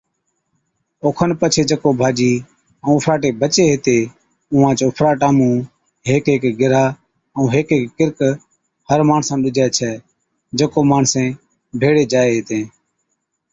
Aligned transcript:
اوکن 1.03 1.31
پڇي 1.39 1.61
جڪو 1.69 1.89
ڀاڄِي 1.99 2.31
ائُون 2.83 2.95
اُڦراٽي 2.97 3.29
بچي 3.41 3.63
ھِتي 3.71 3.97
اُونھانچ 4.51 4.79
اُڦراٽان 4.87 5.33
مُون 5.37 5.55
ھيڪ 6.09 6.23
ھيڪ 6.31 6.43
گرِھا 6.59 6.85
ائُون 7.35 7.47
ھيڪ 7.55 7.67
ھيڪ 7.75 7.85
ڪِرڪ 7.97 8.19
ھر 8.87 8.99
ماڻسا 9.09 9.33
نُون 9.35 9.41
ڏِجَي 9.43 9.65
ڇَي 9.77 9.91
(جڪو 10.57 10.79
ماڻسين 10.91 11.27
ڀيڙي 11.79 12.03
جائي 12.13 12.31
هِتين) 12.37 12.63